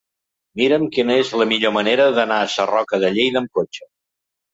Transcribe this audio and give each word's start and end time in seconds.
Mira'm 0.59 0.85
quina 0.95 1.17
és 1.23 1.33
la 1.41 1.45
millor 1.51 1.73
manera 1.75 2.07
d'anar 2.15 2.39
a 2.45 2.47
Sarroca 2.55 3.01
de 3.05 3.13
Lleida 3.19 3.41
amb 3.43 3.61
cotxe. 3.61 3.87